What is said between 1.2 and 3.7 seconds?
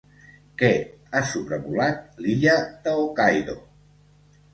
sobrevolat l'illa de Hokkaido?